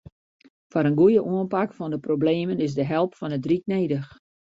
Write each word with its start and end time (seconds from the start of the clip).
Foar 0.71 0.85
in 0.89 0.97
goeie 1.01 1.21
oanpak 1.33 1.69
fan 1.77 1.91
de 1.93 1.99
problemen 2.07 2.63
is 2.65 2.77
de 2.77 2.85
help 2.93 3.11
fan 3.19 3.35
it 3.37 3.47
ryk 3.49 3.63
nedich. 3.73 4.09